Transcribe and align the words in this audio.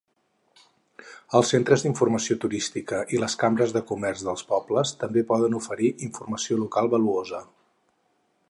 Els 1.39 1.51
centres 1.53 1.83
d'informació 1.85 2.37
turística 2.45 3.03
i 3.17 3.21
les 3.25 3.37
càmeres 3.43 3.75
de 3.77 3.83
comerç 3.91 4.25
dels 4.31 4.47
pobles 4.55 4.97
també 5.05 5.25
poden 5.33 5.61
oferir 5.63 5.95
informació 6.09 6.59
local 6.67 6.95
valuosa. 6.97 7.45